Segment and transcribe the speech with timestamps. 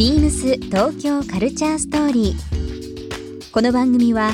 [0.00, 3.52] ビームス東京カルチャーストーリー。
[3.52, 4.30] この番組は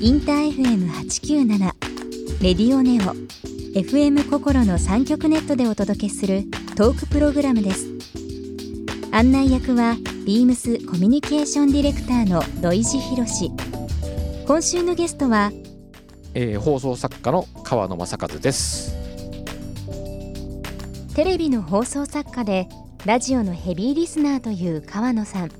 [0.00, 1.58] インター FM897
[2.40, 3.16] レディオネオ
[3.76, 6.44] FM 心の三極ネットでお届けする
[6.76, 7.88] トークプログラムです。
[9.10, 13.50] 案内役はビームスコミュニケーションディレクターの土井博志。
[14.46, 15.50] 今週のゲストは
[16.34, 18.94] えー放送作家の川野正和です。
[21.16, 22.68] テレビの放送作家で
[23.06, 25.50] ラジオのヘビーリスナーという川野さん。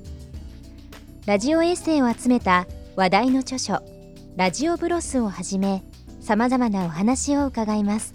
[1.24, 3.80] ラジオエッセイを集めた話題の著書
[4.36, 5.84] 「ラジオブロス」をはじめ
[6.20, 8.12] さまざまなお話を伺います。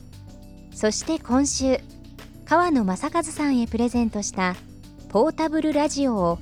[0.75, 1.79] そして今週
[2.43, 4.55] 川野正和さんへプレゼントした
[5.07, 6.39] ポータブルラジオを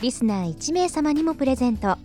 [0.00, 1.98] リスナー1名様にもプレゼント。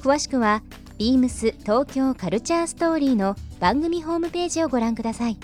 [0.00, 0.62] 詳しくは
[0.96, 5.36] ビームス東京カルチャーストーリーの番組ホームページをご覧ください。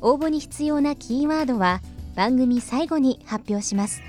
[0.00, 1.80] 応募に必要なキーワードは
[2.14, 4.02] 番組最後に発表します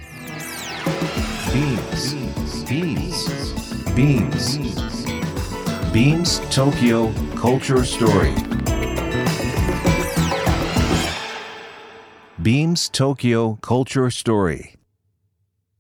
[12.46, 12.90] Beams.
[12.92, 14.76] Tokyo Culture Story.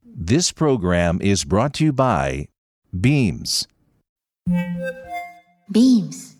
[0.03, 2.47] This program is brought to you by
[2.92, 3.67] Beams.
[5.71, 6.38] Beams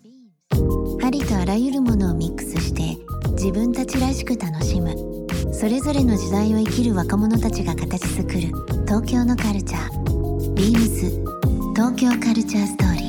[1.04, 2.96] ありとあらゆるものをミックスして
[3.32, 8.40] 自分たちらしく楽しむそれぞれの時代を生きる若者たちが形作る
[8.84, 10.54] 東京のカルチャー。
[10.54, 11.10] Beams
[11.74, 13.06] 東京カルチャーストーリー。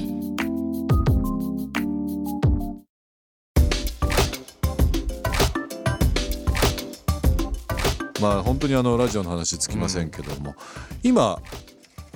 [8.21, 10.55] まあ本当にあのラジオの話つきませんけども、
[11.03, 11.39] 今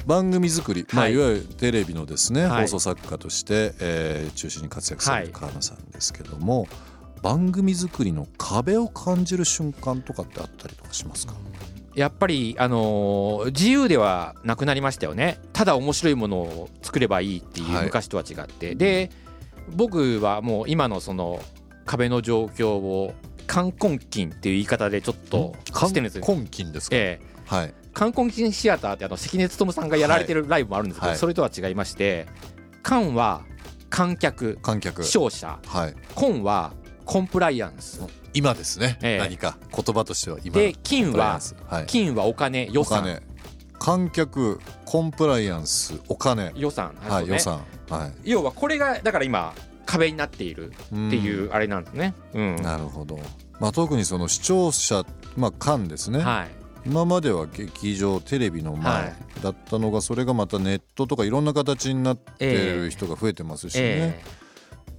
[0.08, 1.14] 番組作り、まあ、はい。
[1.14, 2.62] いわゆるテレビのですね、はい。
[2.64, 6.68] 放送作家として、えー中心に活躍される川名さんですけども、
[7.22, 11.34] 番組作りの壁を感じる瞬間とかってあったりとかしますか、
[11.96, 15.40] やっぱりあのー自由ではなくなりましたよね。
[15.54, 17.86] ただ面白いものを作ればいいっていうはい。
[17.86, 19.10] 昔とは違って、で
[19.76, 21.42] 僕はもう今のその
[21.86, 23.14] 壁の状況を
[23.48, 26.26] 冠婚金っていう言い方でちょっとしてるんですよ。
[26.28, 27.26] 根金ですか、ええ。
[27.46, 27.74] はい。
[27.94, 31.18] 冠婚金シアターってあの関根勤さんがやられてるライブもあるんですけど、はい。
[31.18, 32.28] それとは違いまして
[32.82, 33.44] 冠は
[33.90, 35.04] 観客観客。
[35.04, 35.60] 視聴者。
[35.68, 35.96] はい。
[36.16, 36.74] 婚は
[37.12, 38.02] コンプライアンス。
[38.34, 39.18] 今ですね、ええ。
[39.18, 43.00] 何か言葉としては今で金ははい、金はお金予算。
[43.00, 43.22] お金。
[43.78, 46.54] 観客コンプライアンスお金。
[46.56, 47.66] 予算はい、予算。
[47.90, 48.14] はい。
[48.24, 49.54] 要はこれがだから今
[49.86, 52.14] 壁になっているっていうあれなんですね。
[52.34, 52.56] うん。
[52.62, 53.20] なるほど、
[53.60, 55.04] まあ、特にその視聴者、
[55.36, 56.48] まあ、間ですね、はい。
[56.86, 64.24] 今までは劇場テレビのは前だったのがそれがまたネットとかいろんな形になってる人が増えてますしね、え。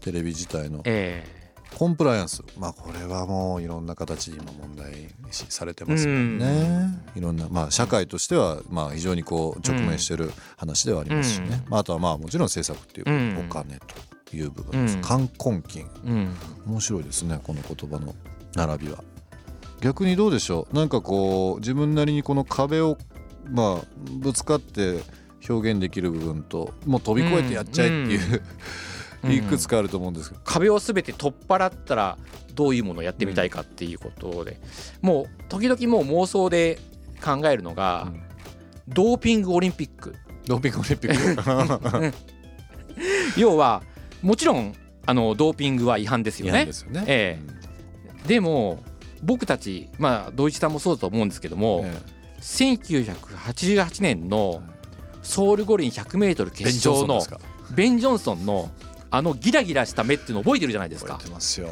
[0.03, 0.83] テレビ自体の。
[0.85, 1.42] ええ
[1.79, 2.43] コンプライアンス。
[2.59, 7.05] まあこれはもういろんな形に今問題視されてますもんね。
[7.17, 11.71] いろんなまあ社会としてはまあ非常にこう直面してる話ではありますしね、うん。
[11.71, 13.47] まあ、あとはまあもちろん制作っていううん。
[13.51, 13.79] お金
[14.31, 15.03] という部分です、うん。
[15.03, 15.87] 冠婚金。
[16.67, 18.15] 面白いですねこの言葉の
[18.55, 19.03] 並びは。
[19.81, 20.77] 逆にどうでしょう？
[20.77, 22.99] なんかこう自分なりにこの壁を
[23.51, 23.87] まあ
[24.21, 25.01] ぶつかって
[25.49, 28.43] 表現できる部分ともう飛び越えてやっちゃえっていう、うん
[29.29, 32.19] いくつかあると思うんですけど、壁をすべて取っ払ったら
[32.55, 34.59] どういうものをやってみたいかっていうことで、
[35.01, 36.79] もう時々もう妄想で
[37.23, 38.23] 考えるのが、うん。
[38.89, 40.17] ドーピングオリンピック。
[40.47, 42.15] ドーピングオリンピック？
[43.37, 43.83] 要は
[44.23, 44.75] もちろん
[45.07, 47.41] あのドーピングは違反ですよ嫌ね。
[48.27, 48.83] でも
[49.23, 51.97] 僕たちまあ土井さんもそうだと思うんですけども、え
[52.41, 54.63] 1988年の
[55.23, 57.23] ソウル五輪 100m えベン・ジョンソ決勝の
[57.75, 58.71] ベン・ジョンソンの
[59.13, 61.13] あのギラギラした目っていうの覚えてるじゃないですか。
[61.13, 61.69] 覚えてますよ。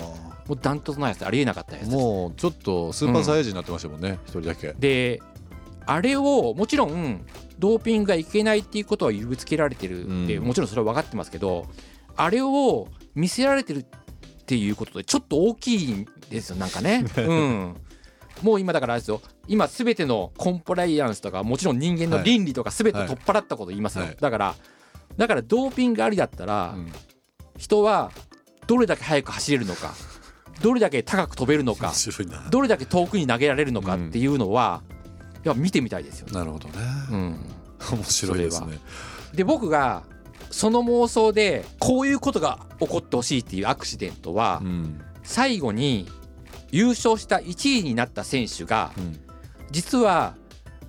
[0.46, 4.74] もうダントツのやつありえなかったやつもうちょっとスーパーサイヤ人になってましたもんね一、人だけ。
[4.78, 5.22] で
[5.86, 7.24] あれをもちろん
[7.58, 10.44] ドーピングがいけないっていうことは言いつけられてるって、うん。
[10.44, 11.66] もちろんそれは分かってますけど
[12.14, 13.84] あれを見せられてるっ
[14.44, 17.06] ていうことでちょっと大きいんですよなんかね。
[17.16, 17.74] うん。
[18.42, 19.22] もう今だからあれですよ。
[19.48, 24.16] 今すべてのコンプライアンスとかもちろん人間の倫理とかすべて取っ払ったこと言いますよ、はい。
[24.20, 24.54] だから
[25.16, 26.92] だからドーピングありだったら、うん
[27.60, 28.10] 人は
[28.66, 29.92] どれだけ速く走れるのか
[30.62, 31.92] どれだけ高く飛べるのか
[32.51, 34.83] どれだけ遠くに投げられるのかっていうのは、
[35.45, 36.27] いや見てみたいですよ。
[36.27, 36.33] ね。
[36.33, 36.74] なるほどね、
[37.10, 37.41] うん、
[37.92, 38.78] 面白いですね。
[39.34, 40.03] で僕が
[40.51, 45.01] その妄想でこういうことが起こってほしいっていうアクシデントは、うん。
[45.22, 46.09] 最後に
[46.72, 49.21] 優勝した1位になった選手がうん。
[49.71, 50.34] 実は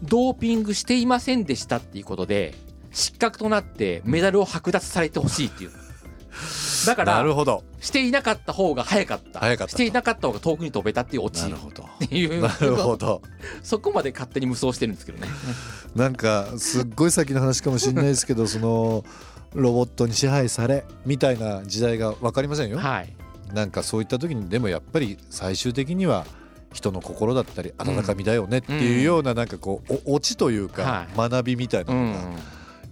[0.03, 2.55] ドーピングしていませんでしたっていうことで
[2.91, 5.71] 失格となってメダルを剥奪されてほしいっていう
[6.85, 7.63] だからなるほど。
[7.79, 9.39] していなかった方が早かった。
[9.39, 9.77] 早かったと。
[9.77, 11.41] していなかった方が遠くに飛べたっていうオチ。
[11.41, 11.85] っなるほど。
[11.99, 12.41] ていう。
[12.41, 13.21] なるほど。
[13.63, 15.27] そこまで勝手に無双してるんですけどね。
[15.95, 19.03] なんかすっごい先の話かもしれないですけど その
[19.53, 22.77] ロボットに支配されみたいな時代が分かりませんよ？
[22.77, 23.13] はい。
[23.53, 26.25] なんかそういった時にでもやっぱり最終的には
[26.73, 32.11] 人の心だったり温かみだよねっていうようななんかこうおオチというか学びみたいなうん。
[32.13, 32.19] のが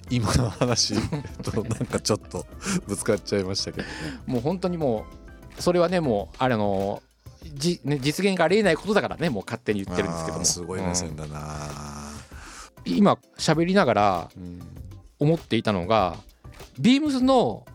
[0.10, 0.96] 今の話
[1.44, 2.46] となんかちょっと
[2.88, 3.94] ぶつかっちゃいましたけどね。
[4.26, 5.06] もう本当にも
[5.58, 7.02] うそれはねもうあれあの
[7.44, 10.46] じ、ね、実現がありえないことだからねもう勝手に言ってるんですけども。
[10.46, 11.40] すごい目線だな。
[12.86, 12.94] うん。
[12.94, 14.62] 今喋りながらうん
[15.20, 16.16] 思っていたのが
[16.80, 17.66] ビームスの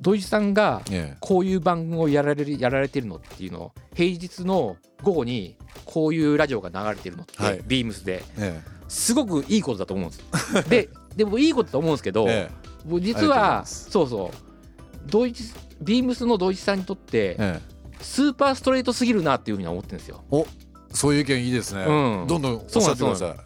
[0.00, 1.16] 土井さんがえ。
[1.20, 7.62] こういう番組をやられるやられてるのっていうのを平日の午後にこういうラジオが流れてるのって、はい。
[7.66, 8.22] ビームスで。
[8.38, 8.80] ええ。
[8.88, 10.68] すごくいいことだと思うんです。
[10.68, 12.50] ででもいいことだと思うんですけど、え
[12.86, 15.10] 僕実はそうそう。
[15.10, 17.60] ドイツビームスのドイツさんにとってええ。
[18.00, 20.24] スーパーストレートすぎるなっていうふうには思ってるんですよ。
[20.30, 20.46] お
[20.92, 21.84] そういう意見いいですね。
[21.84, 22.26] うん。
[22.26, 23.36] どんどんおっしゃってください。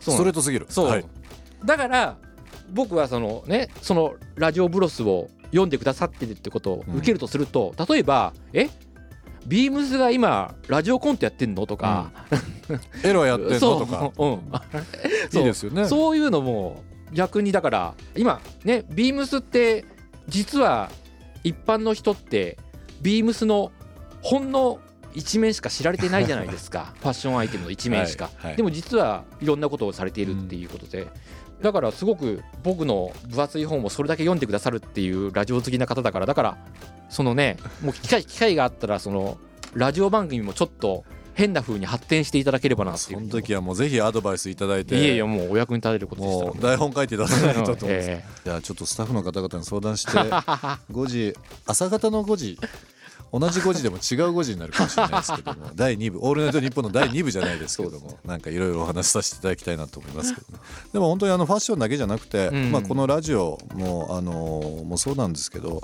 [0.00, 0.66] そうストレートすぎる。
[0.68, 1.04] そう、はい。
[1.64, 2.16] だから
[2.72, 8.68] 僕はそのねそのラジオブロスを読んでくださってるってことを受けるとすると、例えばえ？
[9.46, 11.66] ビームスが今ラジオコントやってんの？
[11.66, 12.10] とか、
[13.04, 13.58] エロやってんの？
[13.60, 14.12] そうとか。
[14.18, 14.26] う。
[14.26, 15.86] ん、いいですよね。
[15.86, 16.82] そういうのも
[17.16, 19.86] 逆にだから今ねビームスって
[20.28, 20.90] 実は
[21.42, 22.58] 一般の人って
[23.00, 23.72] ビームスの
[24.20, 24.80] ほんの
[25.14, 26.92] 一面しか知られてないじゃないですか。
[27.00, 28.56] ファッションアイテムの一面しか、はいはい。
[28.56, 31.06] でも実はいろんなことをされているっていうことで、
[31.62, 36.26] だからすごく僕の分厚い本をそれだけ読んでくださるっていうラジオ好きな方だから。
[36.26, 36.58] だから
[37.08, 39.38] そのねもう機会機会があったらその
[39.72, 41.04] ラジオ番組もちょっと
[41.36, 43.18] 変な風に発展していただければなっていう。
[43.18, 44.98] その時はもうぜひアドバイスいただいて。
[44.98, 46.50] いえいえもうお役に立てることでしたら。
[46.50, 48.24] もう台本書いていただかないとと思うんですえ。
[48.46, 50.12] じゃあちょっとスタッフの方々に相談して
[50.90, 51.34] 5時
[51.66, 52.58] 朝方の5時
[53.32, 54.00] 同じ5時でも違う
[54.36, 60.62] 5時になるかもしれないですけども 第2部「オールナイトニッポン」の第2部じゃないですけどもなんかいろいろお話しさせていただきたいなと思いますけどね
[60.92, 62.72] でも本当にあのファッションだけじゃなくて、うん。
[62.72, 65.82] まあ、このラジオもあのもそうなんですけど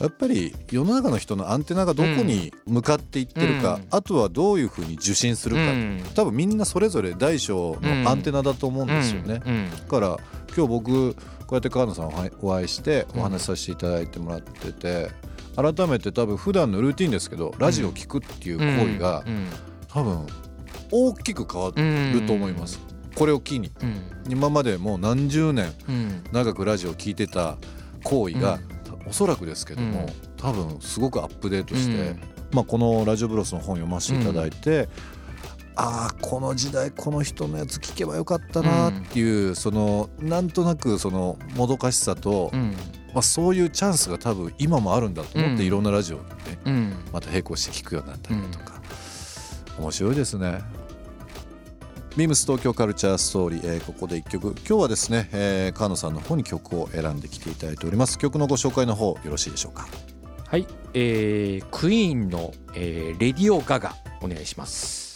[0.00, 3.86] やっぱり世の中の人のアンテナがどこに向かっていってるか、うん。
[3.90, 6.02] あとはどういうふうに受信するか、うん。
[6.14, 9.40] 多分みんなそれぞれ大小のアンテナだと思うんですよね。
[9.80, 10.18] だから
[10.56, 11.20] 今日僕こ
[11.50, 12.06] うやって川野さん
[12.42, 15.10] おお会いしてお話しさせていただいてもらってて、
[15.56, 19.46] 改めて多分普段のルーティンですけどラジオを聞くっていう行為がうん
[19.88, 20.26] 多分
[20.90, 22.80] 大きく変わると思います。
[23.14, 23.70] これを機に。
[23.82, 24.00] うん。
[24.28, 26.24] 今までもう何十年うん。
[26.32, 27.56] 長くラジオを聞いてた
[28.04, 28.60] 行為が、
[29.06, 32.20] おそらくですけども、多分すごくアップデートして、うん。
[32.52, 34.88] まあ、このラジオブロスの本読ませていただいて、
[35.80, 42.74] ああこの時代この人のやつ聞けばよかったなっていう、そのなんとなくそのもどかしさと、うん
[43.14, 45.66] まあ、そういうチャンスが多分今もあるんだと思って、うん。
[45.66, 46.28] いろんなラジオにね
[46.64, 46.94] うん。
[47.12, 48.80] また並行して聞くようになったりだとか、
[49.78, 50.60] 面白いですね。
[52.16, 54.54] ビームス東京カルチャーストーリー、えーここで一曲。
[54.68, 58.18] 今日はですね、えー、川野さんの方に曲を選んできていただいております。
[58.18, 59.86] 曲のご紹介の方よろしいでしょうか？
[60.46, 65.07] はい、えー、クイーンの、えーレディオガガお願いします。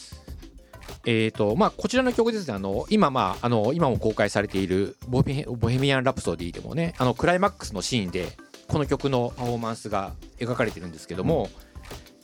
[1.04, 8.28] えーとまあ、こちらの曲ですねあの今,、まあ、あの今も公開されているボヘ「ボヘミアン・ラプソディ」でもねあのクライマックスのシーンで
[8.69, 11.50] この曲のパフォーマンスが描かれてるんですけども、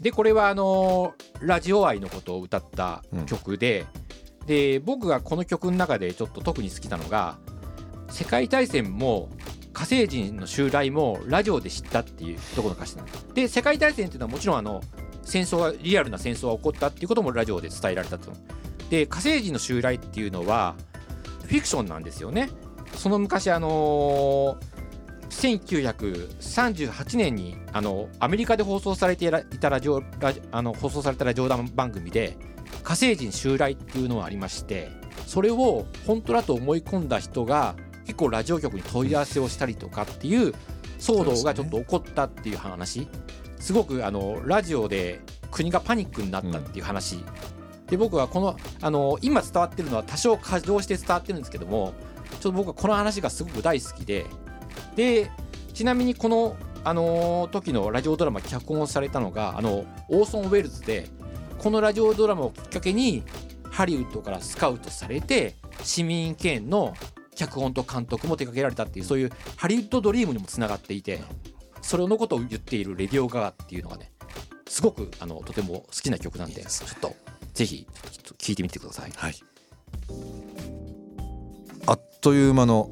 [0.01, 3.85] でこれはあのラジオ愛のことを歌った曲で,、
[4.47, 7.37] で僕がこの曲の中でちょっと特に好きなのが
[8.09, 9.29] 世界大戦も
[9.75, 13.26] 火星人の襲来もラジオで知ったっていうところの歌詞なんです。
[13.35, 14.81] で世界大戦っていうのはもちろんあの
[15.23, 18.33] 戦争がリアルな戦争が起こったっていうこともラジオで伝えられたと。
[18.90, 20.75] で火星人の襲来っていうのは
[21.45, 22.50] フィクションなんですよね。
[22.95, 24.78] その昔あのー
[25.30, 30.02] 1938年にあのアメリカで放送されていたラジオ
[30.50, 32.37] あの放送されたラジオ番組で
[32.83, 34.90] 火星人襲来っていうのがありまして
[35.26, 37.76] それを本当だと思い込んだ人が
[38.07, 40.54] 結構ラジオ局に問い合わせをしたりとかっていう
[40.99, 43.07] 騒動がちょっと起こったっていう話
[43.61, 47.25] すごくあのラジオで国がパニックになったっていう話、
[47.90, 51.95] で僕はこのあの今伝わってるのは多少過剰して伝わってるんですけども
[52.33, 54.26] ちょっと僕はこの話がすごく大好きで
[54.97, 55.30] で
[55.73, 61.09] ちなみにこのあの時のラジオドラマ脚本をされたのがあのオーソン・ウェルズで
[61.59, 63.25] このラジオドラマをきっかけに
[63.71, 66.95] ハリウッドからスカウトされて市民権の
[67.35, 71.21] 脚本と監督も手掛けられたっていうそういうハリウッドドリームにもつながっていて
[71.83, 74.11] それのことを言っている「レディオガガ」っていうのがね
[74.68, 77.14] すごくあのとても好きな曲なんでちょっと
[77.59, 77.88] ぜひ
[78.38, 79.11] 聞いてみてください。
[79.17, 79.35] はい
[81.87, 82.88] あっという間の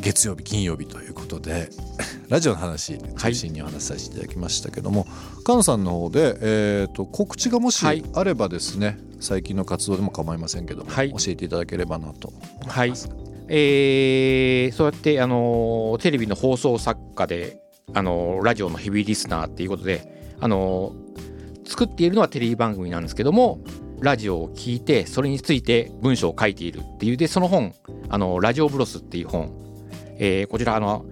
[0.00, 1.68] 月曜日金曜日ということで
[2.30, 5.04] ラジオの話中心にお話しさせていただきましたけども、
[5.40, 13.08] 菅野さんの方で、えー、と告知がもしはいあればですね、最近の活動でも構いませんけども、はい教えていただければなと思はいいます。
[13.48, 17.58] えーそうやって、あのーテレビの放送作家で、
[17.94, 21.37] あのーラジオのヘビーリスナーっていうことで、あのー
[21.68, 23.60] 作っているのはテレビ番組なんですけども
[24.00, 27.74] ラジオを聞いてそれについて文章を書いているっていうでその本
[28.08, 29.52] 「あのラジオブロス」っていう本、
[30.16, 31.04] えーこちらあの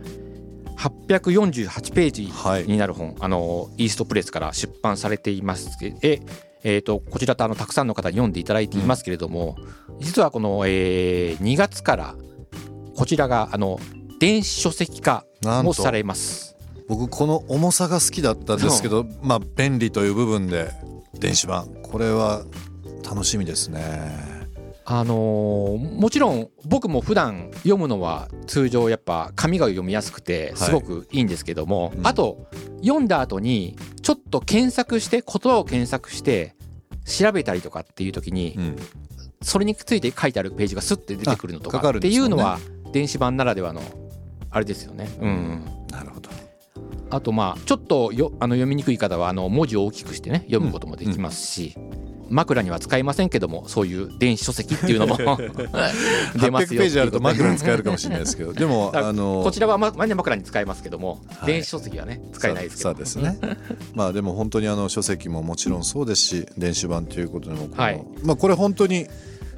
[0.76, 5.78] 848ページはいになる本、あのイーストプレスから出版されています。
[6.00, 6.20] で、
[6.62, 9.56] えー、とこちらとあのたくさんの方に読んでいただいていますけれども、
[10.00, 12.14] 実はこの、えー2月から
[12.94, 13.80] こちらがあの
[14.20, 16.55] 電子書籍化もされます。
[16.88, 20.70] 僕この重さが好きだったんですけどまあ便利という部分で
[21.14, 21.66] 電子版。
[21.82, 22.44] これは
[23.04, 24.36] 楽しみですね。
[24.88, 30.56] あのーもちろん僕も普段読むのは通常やっぱ紙が読みやすくてい。
[30.56, 32.06] すごくいいんですけども、うん。
[32.06, 32.48] あと
[32.82, 36.54] 読んだ後にちょっと検索して言葉を検索して
[37.04, 38.76] 調べたりとかっていう時にうん、
[39.42, 42.58] それについて書いてあるページがスッて出てくるのとあかかっていうのは
[42.92, 43.82] 電子版ならではの
[44.50, 45.08] あれですよね。
[45.20, 45.64] うん。
[45.90, 46.30] なるほど。
[47.10, 51.76] あとまあちょっとよあの読みにくい方はあの文字を大きくしてね読むこともできますし、
[52.28, 55.16] 枕には使えませんけどもそういう電子書籍っていうのも
[56.40, 61.46] 出ます800よページあると枕に使えるかもしれないですけど でもあのこちらはまま枕に使えますけども、はい。
[61.46, 63.38] 電子書籍はね使えないですけどそうですね。
[63.94, 68.02] まあでも本当にあの書籍ももちろんそうですし電子版ということでもこの、はい。
[68.22, 69.06] まあこれ本当に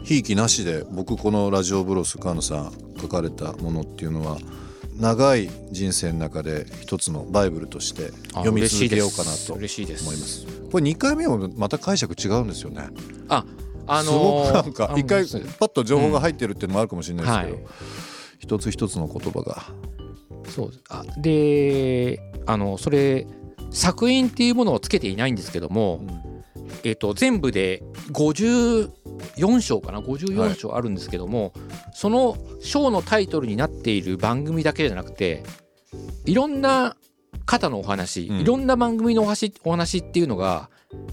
[0.05, 4.39] ひいきなしで僕このラジオブロス菅野さん書かれたものっていうのは
[4.99, 10.03] 長い人生の中で一つのバイブルとしてあ読み続けようかなと嬉しいです。
[10.03, 10.47] 思います。
[10.71, 12.89] これ2回目もまた解釈違うんですよね、
[13.29, 13.45] あ
[13.87, 15.25] あのすごくなんかあ一回
[15.59, 17.65] パッと情報が入ってるっていうのもあるかもしれないですけど、はい
[18.39, 19.63] 一つ一つの言葉が。
[20.49, 23.27] そうあであのそれ
[23.71, 26.01] 作品っていうものをつけていないんですけども、
[26.85, 27.83] えっと全部で
[28.13, 31.53] 54章かな？54章あるんですけども、
[31.93, 35.43] その章のタイトルになっている番組だけじゃなくて
[36.25, 36.97] いろんな
[37.47, 38.41] 方のお話、うん。
[38.41, 40.71] いろんな番組のお話お話っていうのが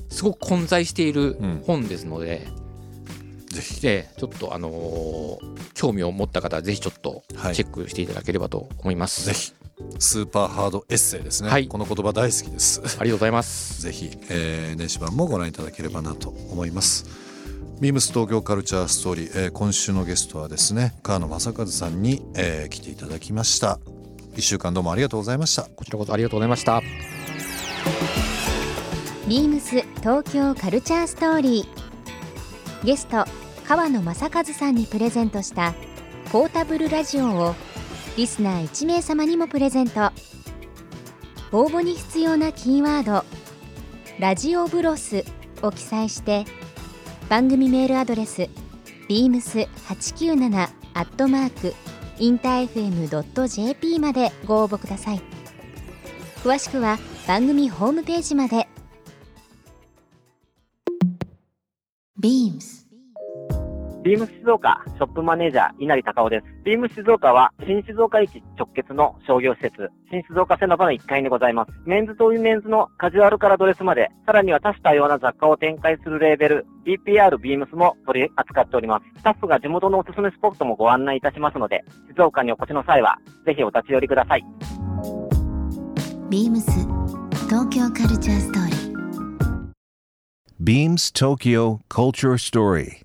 [0.09, 1.63] すごく混在しているうん。
[1.65, 2.47] 本ですので、
[3.47, 3.81] ぜひ。
[3.81, 7.55] でちょっとあのー興味を持った方はぜひちょっとはい。
[7.55, 9.25] チェックしていただければと思います。
[9.25, 9.53] ぜひ
[9.99, 11.67] スーパーハードエッセイですね、はい。
[11.67, 12.79] この言葉大好きです。
[12.79, 13.81] ありがとうございます。
[13.83, 17.05] ぜひ、えー電子版もご覧いただければなと思います。
[17.81, 23.79] ビームス東京カルチャーストーリー、えー今週のゲストはですね川野正和さんに、えー来ていただきました。
[24.35, 25.63] 一週間どうもありがとうございました。
[25.63, 26.81] こちらこそありがとうございました。
[29.27, 32.85] ビームス東京カルチャーストーリー。
[32.85, 33.25] ゲスト
[33.67, 35.73] 川野正和さんにプレゼントした
[36.31, 37.55] ポータブルラジオを
[38.17, 40.11] リスナー1名様にもプレゼント。
[41.51, 43.25] 応募に必要なキーワード
[44.19, 45.23] 「ラジオブロス」
[45.61, 46.45] を記載して
[47.29, 48.49] 番組メールアドレス
[49.07, 51.73] beams897 アットマーク
[52.17, 55.21] インター FM.jp までご応募ください。
[56.43, 58.67] 詳しくは番組ホームページまで。
[62.17, 62.54] ビーム。
[64.05, 66.45] ビームス静岡ショップマネージャー稲荷隆夫です。
[66.63, 71.71] ビームス静岡は新静岡駅直結の商業施設、新静岡セノバの1階にございます。
[71.87, 79.05] メンズとウィメンズのカジュアルからドレスまで、さらには多種多様な雑貨を展開するレーベル、BPR ビームスも取り扱っております。
[79.21, 81.83] スタッフが地元のおすすめスポットもご案内いたしますので、
[82.15, 84.45] 静岡にお越しの際は、ぜひお立ち寄りください。
[86.29, 86.69] ビームス
[87.49, 88.85] 東京カルチャーストーリー
[90.61, 93.04] Beams Tokyo Culture Story.